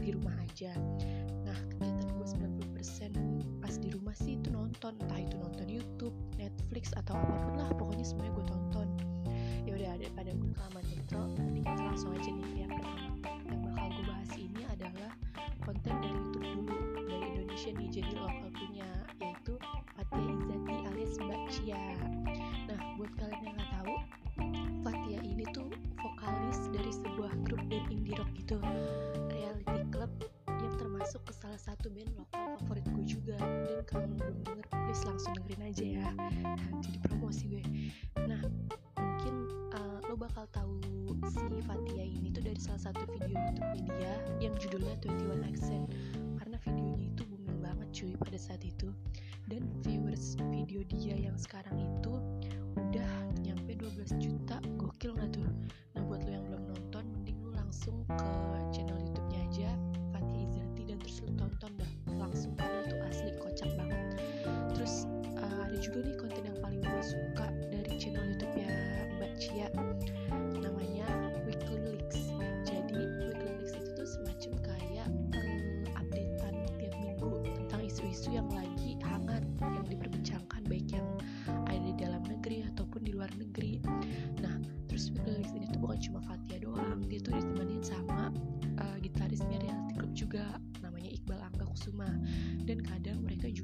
[0.00, 0.72] di rumah aja.
[1.44, 2.26] Nah kegiatan gue
[2.80, 4.96] 90% pas di rumah sih itu nonton.
[5.00, 8.88] Entah itu nonton YouTube Netflix atau apa pun lah pokoknya semuanya gue tonton.
[9.66, 13.86] Ya udah pada gue kelamaan intro mending kita langsung aja nih yang pertama yang bakal
[13.92, 15.10] gue bahas ini adalah
[15.66, 16.78] konten dari YouTube dulu
[17.10, 19.54] dari Indonesia nih jadi lokal punya yaitu
[19.98, 21.84] Fatia Izzati alias Mbak Cia.
[22.70, 23.55] Nah buat kalian yang
[47.96, 48.92] cuy pada saat itu.
[49.48, 52.20] Dan viewers video dia yang sekarang itu
[52.76, 54.60] udah nyampe 12 juta.
[54.76, 55.48] Gokil nggak tuh?
[55.96, 58.28] Nah buat lo yang belum nonton mending lo langsung ke
[58.76, 59.70] channel YouTube-nya aja
[60.12, 61.90] Fatia Izzati dan terus lo tonton dah.
[62.20, 64.20] Langsung karena itu asli kocak banget.
[64.76, 65.08] Terus
[65.40, 68.68] uh, ada juga nih konten yang paling gue suka dari channel YouTube ya
[69.16, 69.68] Mbak Cia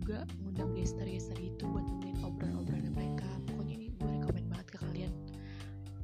[0.02, 3.30] juga mengundang gester-gester itu buat nemenin obrolan-obrolan mereka.
[3.46, 5.14] Pokoknya ini gue rekomen banget ke kalian.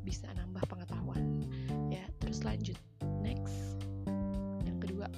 [0.06, 1.42] Bisa nambah pengetahuan.
[1.90, 2.78] Ya terus lanjut.
[3.18, 3.74] Next.
[4.62, 5.10] Yang kedua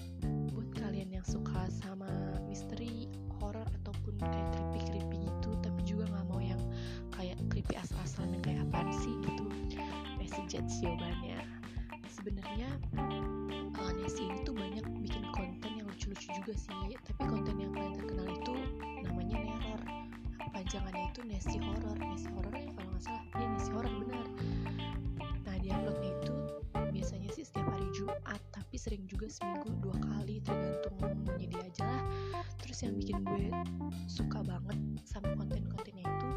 [0.57, 2.09] buat kalian yang suka sama
[2.49, 3.05] misteri
[3.37, 6.61] horror ataupun kayak creepy creepy gitu tapi juga nggak mau yang
[7.13, 9.45] kayak creepy asal-asalan yang kayak apaan sih gitu
[10.17, 11.37] Nessie Jets jawabannya.
[12.09, 14.89] Sebenarnya uh, Nessie ini tuh banyak
[16.01, 16.97] lucu-lucu juga sih.
[17.05, 18.55] Tapi konten yang paling terkenal itu
[19.05, 19.81] namanya Neror
[20.49, 21.97] panjangannya itu Nessie Horror.
[22.01, 23.25] Nessie Horror ya kalau nggak salah.
[23.37, 24.27] Dia Nessie Horror benar.
[25.45, 26.35] Nah dia uploadnya itu
[26.89, 31.85] biasanya sih setiap hari Jumat tapi sering juga seminggu dua kali tergantung momennya dia aja
[31.85, 32.03] lah.
[32.65, 33.45] Terus yang bikin gue
[34.09, 36.29] suka banget sama konten-kontennya itu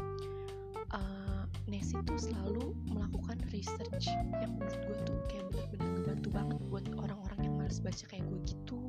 [0.92, 6.84] uh, Nessie tuh selalu melakukan research yang menurut gue tuh kayak benar-benar ngebantu banget buat
[7.00, 8.83] orang-orang yang males baca kayak gue gitu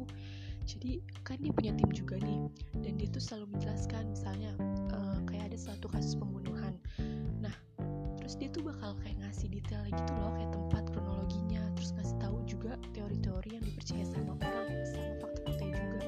[0.66, 2.42] jadi kan dia punya tim juga nih
[2.82, 4.52] dan dia tuh selalu menjelaskan misalnya
[4.92, 6.74] uh, kayak ada suatu kasus pembunuhan.
[7.38, 7.54] Nah
[8.18, 12.38] terus dia tuh bakal kayak ngasih detail gitu loh kayak tempat kronologinya terus ngasih tahu
[12.50, 16.02] juga teori-teori yang dipercaya sama orang sama fakta-fakta juga.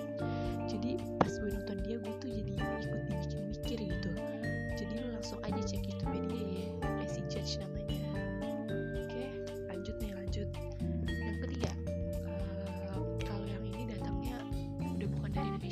[0.65, 0.91] Jadi
[1.21, 4.11] pas gue nonton dia gue tuh jadi ikut dibikin mikir gitu.
[4.73, 7.76] Jadi lo langsung aja cek youtube dia ya Messi Judge namanya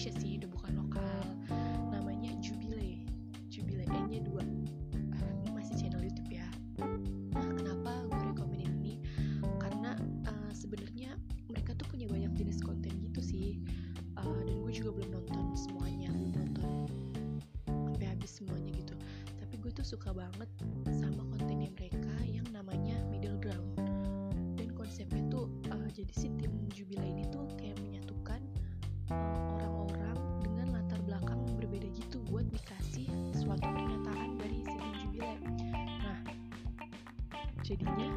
[0.05, 1.25] Indonesia sih udah bukan lokal.
[1.89, 3.01] Namanya Jubile
[3.49, 4.45] Jubile E nya dua.
[4.45, 6.45] Ini masih channel YouTube ya.
[6.77, 9.01] Nah kenapa gue rekomenin ini?
[9.57, 9.97] Karena
[10.29, 11.17] uh, sebenarnya
[11.49, 13.57] mereka tuh punya banyak jenis konten gitu sih.
[14.21, 16.13] Uh, dan gue juga belum nonton semuanya.
[16.13, 16.69] Belum nonton
[17.65, 18.93] sampai habis semuanya gitu.
[19.41, 20.49] Tapi gue tuh suka banget
[37.65, 38.13] jadinya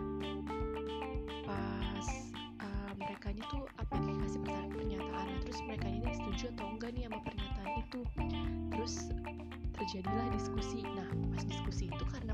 [1.48, 2.08] pas
[2.60, 7.02] uh, mereka tuh apa ya, dikasih pertanyaan pernyataan terus mereka ini setuju atau enggak nih
[7.08, 8.00] sama pernyataan itu.
[8.76, 8.94] Terus
[9.80, 10.84] terjadilah diskusi.
[10.84, 12.27] Nah pas diskusi itu karena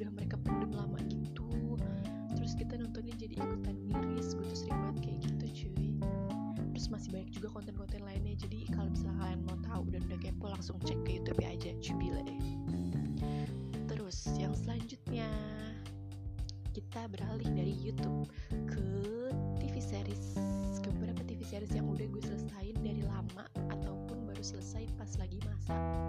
[0.00, 1.44] udah mereka pendem lama gitu.
[2.40, 5.88] Terus kita nontonnya jadi ikutan miris gue tuh sering banget kayak gitu cuy.
[6.72, 10.46] Terus masih banyak juga konten-konten lainnya jadi kalau misalnya kalian mau tahu dan udah kepo
[10.48, 12.40] langsung cek ke YouTube aja cubile deh
[14.10, 15.30] terus yang selanjutnya
[16.74, 18.26] kita beralih dari YouTube
[18.66, 18.86] ke
[19.62, 20.34] TV series.
[20.82, 25.38] Ke beberapa TV series yang udah gue selesaiin dari lama ataupun baru selesai pas lagi
[25.46, 25.99] masak.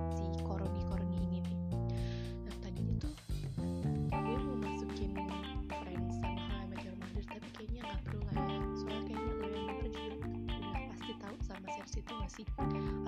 [12.32, 12.48] kasih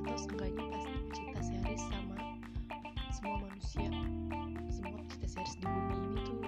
[0.03, 2.19] atau seenggaknya pasti cinta series sama
[3.07, 3.87] semua manusia
[4.67, 6.39] semua cinta series di bumi ini tuh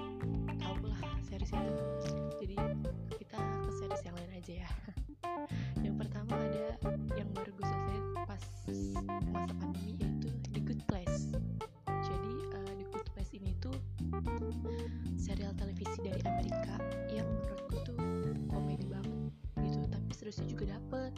[0.59, 1.83] tau lah series itu.
[2.43, 2.55] Jadi
[3.15, 4.69] kita ke series yang lain aja ya.
[5.87, 6.75] Yang pertama ada
[7.15, 8.43] yang baru gue selesai pas
[9.31, 11.31] masa pandemi yaitu The Good Place.
[11.87, 13.79] Jadi uh, The Good Place ini tuh
[15.15, 16.75] serial televisi dari Amerika
[17.07, 17.95] yang menurutku tuh
[18.51, 19.31] komedi banget
[19.63, 19.79] gitu.
[19.87, 21.15] Tapi seriusnya juga dapet.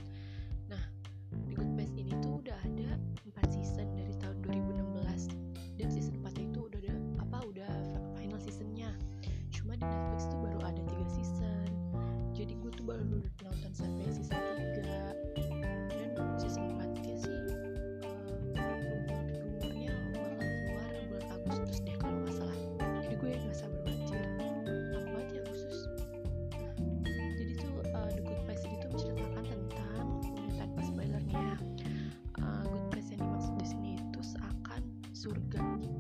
[35.18, 35.66] surga.
[35.82, 35.97] gitu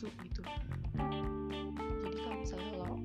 [0.00, 0.40] masuk gitu.
[2.00, 2.96] Jadi kalau misalnya lo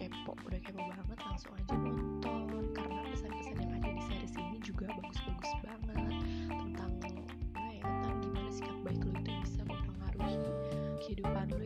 [0.00, 2.64] kepo udah kepo banget langsung aja nonton.
[2.72, 6.08] Karena pesan-pesan yang ada di series ini juga bagus-bagus banget.
[6.48, 6.92] Tentang
[7.68, 10.40] ya, tentang gimana sikap baik lo itu bisa mempengaruhi
[11.04, 11.60] kehidupan lo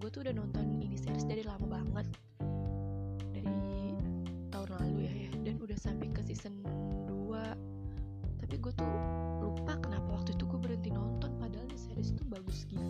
[0.00, 2.08] gue tuh udah nonton ini series dari lama banget.
[3.36, 3.92] Dari
[4.48, 5.30] tahun lalu ya ya.
[5.44, 7.20] Dan udah sampai ke season 2
[8.40, 8.90] tapi gue tuh
[9.44, 12.89] lupa kenapa waktu itu gue berhenti nonton padahal ini series tuh bagus gitu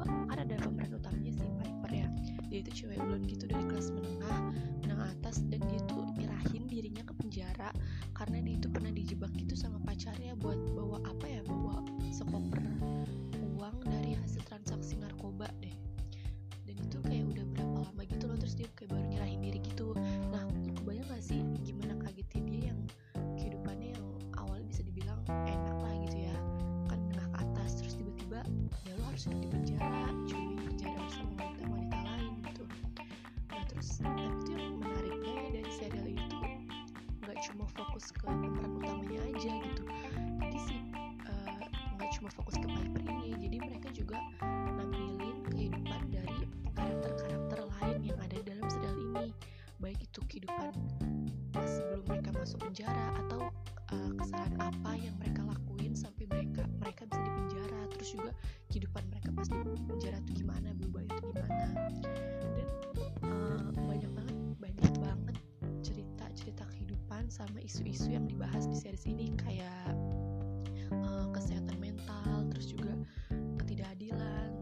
[0.00, 2.08] ada kan ada pemeran utamanya si Piper ya.
[2.48, 4.38] Dia itu cewek blonde gitu dari kelas menengah
[4.84, 7.70] menengah atas dan dia itu nyerahin dirinya ke penjara
[8.16, 10.31] karena dia itu pernah dijebak gitu sama pacarnya.
[33.82, 36.38] fokus tapi itu yang menariknya dari serial itu
[37.26, 39.82] nggak cuma fokus ke peran utamanya aja gitu.
[40.38, 40.78] Jadi sih
[41.26, 41.58] eh,
[41.98, 43.34] nggak uh, cuma fokus ke Piper ini.
[43.42, 46.46] Jadi mereka juga nampilin kehidupan dari
[46.78, 49.26] karakter-karakter lain yang ada dalam serial ini.
[49.82, 50.70] Baik itu kehidupan
[51.50, 52.91] pas sebelum mereka masuk penjara
[67.72, 69.96] isu-isu yang dibahas di series ini kayak
[70.92, 72.92] uh, kesehatan mental terus juga
[73.56, 74.52] ketidakadilan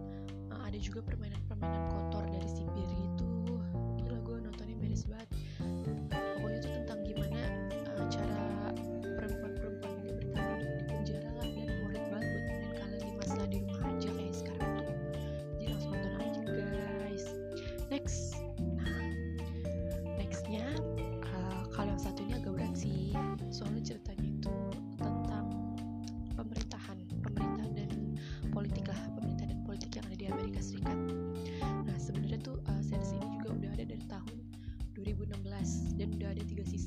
[0.54, 2.09] uh, ada juga permainan-permainan kota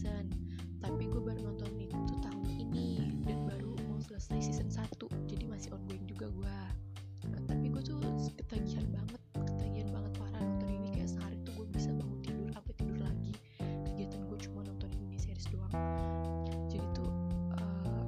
[0.04, 0.28] season.
[0.84, 5.00] Tapi gue baru nonton itu tahun ini dan baru mau selesai season 1
[5.32, 6.60] jadi masih ongoing juga gue
[7.32, 8.04] nah, tapi gue tuh
[8.36, 10.92] ketagihan banget ketagihan banget parah nonton ini.
[10.92, 13.32] Kayak sehari tuh gue bisa bangun tidur sampai tidur lagi.
[13.64, 15.72] Kegiatan gue cuma nonton ini series doang.
[16.68, 17.12] Jadi tuh
[17.56, 18.04] uh,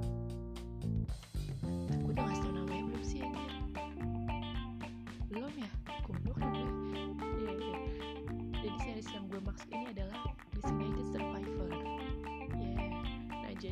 [1.95, 3.51] gue udah ngasih tau namanya belum sih anjir
[5.31, 5.69] belum ya?
[6.03, 7.79] Goblok Iya, iya.
[8.61, 10.04] jadi series yang gue maksud ini adalah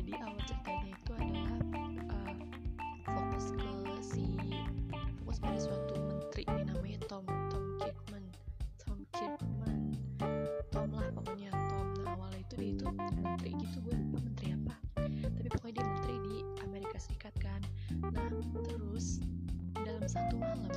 [0.04, 1.56] jadi awal ceritanya itu adalah
[2.12, 2.34] uh,
[3.08, 3.72] fokus ke
[4.04, 4.24] si
[5.24, 8.24] fokus pada suatu menteri ini namanya Tom Tom Kirkman
[8.76, 9.80] Tom Kirkman
[10.74, 11.86] Tom lah pokoknya Tom.
[12.02, 13.76] Nah awalnya itu dia itu menteri gitu.
[13.86, 14.76] Gue lupa menteri apa.
[15.38, 17.62] Tapi pokoknya dia menteri di Amerika Serikat kan.
[18.10, 18.26] Nah
[18.66, 19.22] terus
[19.72, 20.74] dalam satu malam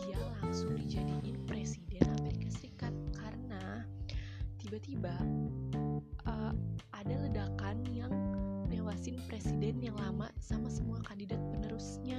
[0.00, 2.94] dia langsung dijadiin presiden Amerika Serikat.
[3.12, 3.84] Karena
[4.56, 5.12] tiba-tiba
[9.78, 12.18] presiden yang lama sama semua kandidat penerusnya.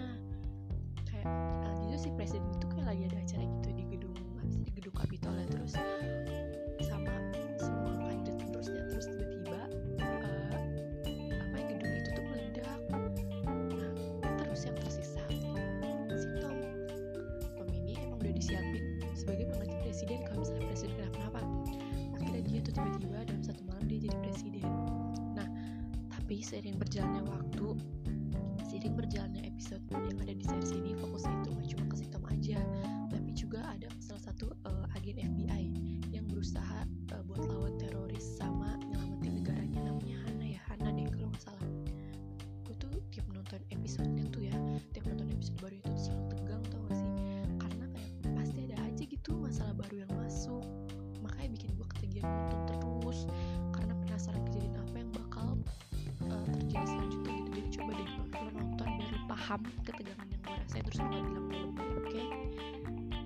[1.03, 3.69] Kayak uh, gitu sih presiden itu kayak lagi ada acara gitu
[26.39, 27.67] tapi seiring berjalannya waktu
[28.63, 32.23] seiring berjalannya episode yang ada di series ini fokusnya itu gak cuma ke si Tom
[32.31, 32.59] aja
[33.11, 35.58] tapi juga ada salah satu uh, agen FBI
[59.49, 61.69] paham ketegangan yang gue rasain terus gak bilang belum
[62.05, 62.21] oke?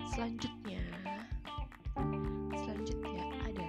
[0.08, 0.80] Selanjutnya
[2.56, 3.68] selanjutnya ada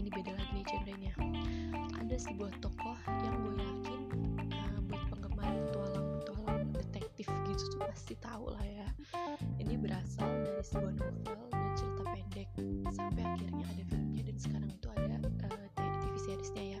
[0.00, 1.12] ini beda lagi nih genrenya.
[2.00, 4.00] Ada sebuah tokoh yang gue yakin
[4.48, 8.88] uh, buat penggemar petualang-petualang detektif gitu tuh pasti tahu lah ya.
[9.60, 12.48] Ini berasal dari sebuah novel dan cerita pendek
[12.96, 15.68] sampai akhirnya ada filmnya dan sekarang itu ada uh,
[16.00, 16.80] TV seriesnya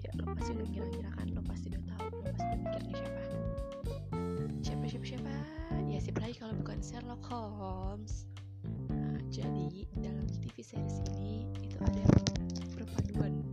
[0.00, 3.23] Ya lo pasti udah ngira-ngira kan lo pasti udah tahu lo pasti udah siapa
[5.04, 5.36] siapa?
[5.84, 8.24] Ya siapa lagi kalau bukan Sherlock Holmes?
[8.88, 12.08] Nah, jadi dalam TV series ini itu ada
[12.72, 13.44] perpaduan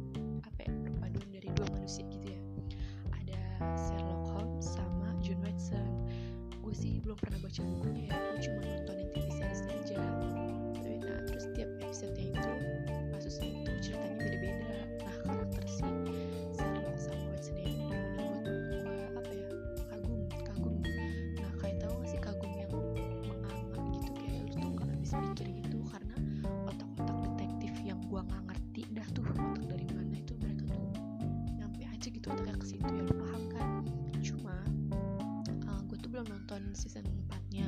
[0.48, 2.39] apa ya perpaduan dari dua manusia gitu ya.
[3.12, 3.39] Ada
[3.75, 5.91] Sherlock Holmes sama John Watson.
[6.63, 10.00] Gue sih belum pernah baca bukunya ya gue cuma nontonin TV seriesnya aja.
[11.03, 12.51] Nah terus tiap episode itu
[32.32, 33.68] otaknya ke situ ya lu paham kan
[34.24, 34.56] cuma
[35.68, 37.68] uh, gue tuh belum nonton season 4 nya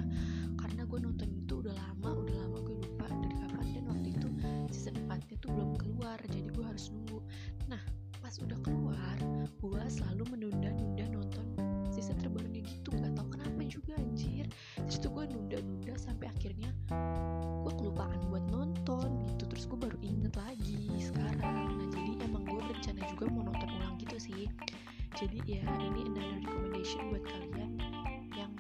[0.56, 3.68] karena gue nonton itu udah lama udah lama gue lupa dari kapan.
[3.76, 4.28] Dan waktu itu
[4.72, 7.20] season 4 nya tuh belum keluar jadi gue harus nunggu.
[7.68, 7.84] Nah
[8.24, 8.73] pas udah keluar
[24.34, 24.50] sih.
[25.14, 27.78] Jadi ya ini another recommendation buat kalian
[28.34, 28.52] yang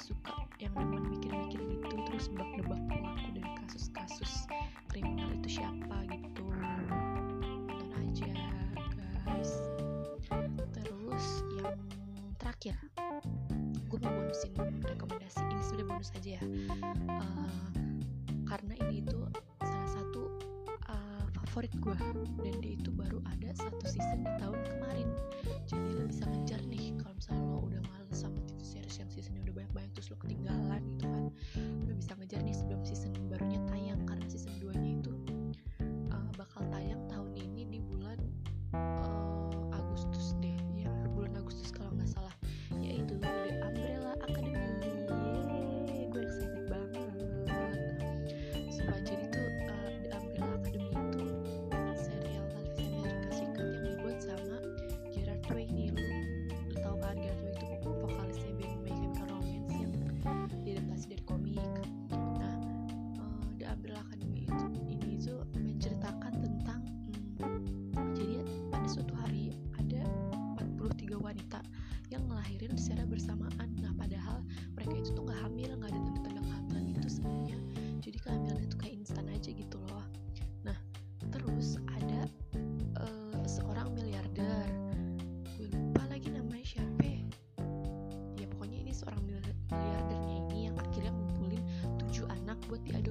[0.00, 4.48] suka yang demen mikir-mikir gitu terus nebak-nebak pelaku dari kasus-kasus
[4.88, 6.44] kriminal itu siapa gitu.
[7.68, 8.32] Nonton aja
[9.28, 9.52] guys.
[10.72, 11.76] Terus yang
[12.40, 12.76] terakhir
[13.90, 14.54] gue mau bonusin
[14.86, 16.42] rekomendasi ini sudah bonus aja ya.
[16.42, 17.52] Eh,
[18.48, 19.18] karena ini itu
[19.62, 20.22] salah satu
[20.90, 21.98] uh, favorit gue
[22.42, 22.89] dan dia itu
[28.70, 31.24] series yang seasonnya udah banyak-banyak terus lo ketinggalan gitu kan.
[31.82, 33.49] Lo bisa ngejar nih sebelum season barunya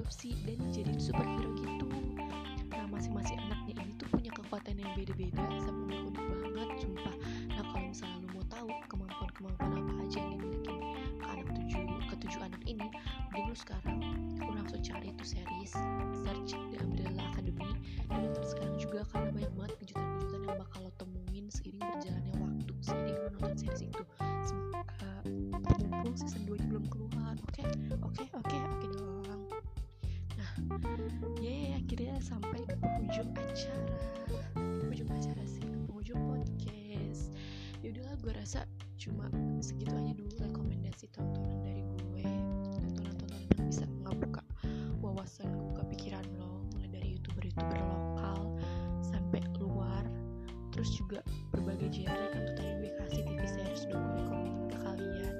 [0.00, 1.84] diadopsi dan dijadiin superhero gitu.
[2.72, 6.24] Nah masing-masing anaknya ini tuh punya kekuatan yang beda-beda sampai unik
[6.56, 7.16] banget sumpah.
[7.52, 10.72] Nah kalau misalnya lu mau tahu kemampuan-kemampuan apa aja yang dimiliki
[11.20, 11.84] ke anak tujuh
[12.16, 12.88] ketujuh anak ini
[13.28, 14.00] mending lu sekarang
[14.40, 15.72] lu langsung cari tuh series
[16.24, 17.68] search The Umbrella Academy.
[18.08, 22.72] Dan nonton sekarang juga karena banyak banget kejutan-kejutan yang bakal lo temuin seiring berjalannya waktu
[22.80, 24.00] seiring lo nonton series itu.
[24.48, 25.12] Semoga
[25.76, 26.69] mumpung season 2
[38.40, 38.64] rasa
[38.96, 39.28] cuma
[39.60, 42.24] segitu aja dulu rekomendasi tontonan dari gue.
[42.72, 44.40] Tontonan-tontonan yang bisa ngebuka
[45.04, 48.56] wawasan ngebuka pikiran lo mulai dari youtuber-youtuber lokal
[49.04, 50.08] sampai luar.
[50.72, 51.20] Terus juga
[51.52, 55.39] berbagai genre kan tuh tadi gue kasih TV series udah gue rekomendin ke kalian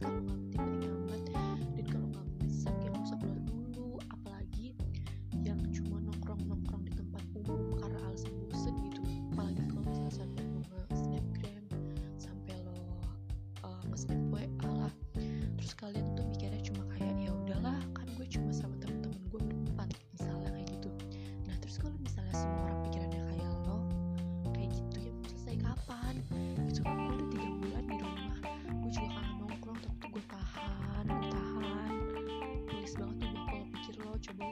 [0.00, 0.37] podcast.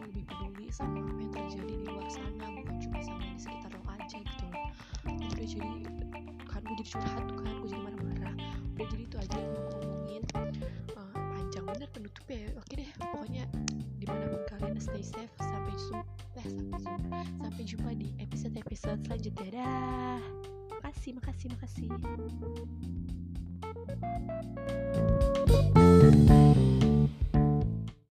[0.06, 3.82] Lebih peduli sama apa yang terjadi di luar sana bukan cuma sama di sekitar lo
[3.90, 4.70] aja gitu loh.
[5.10, 5.70] Udah jadi
[6.46, 8.34] kan gue jadi curhat tuh kan gue jadi marah-marah.
[8.78, 10.22] Udah jadi itu aja yang mau ngomongin.
[10.94, 12.46] Uh, panjang bener penutup ya.
[12.54, 13.44] Oke deh pokoknya
[13.98, 15.32] di mana pun kalian stay safe.
[15.42, 16.02] Sampai jumpa
[16.38, 19.48] eh, sampai jumpa sampai jumpa di episode episode selanjutnya.
[19.58, 20.22] Dah.
[20.70, 21.90] Makasih makasih makasih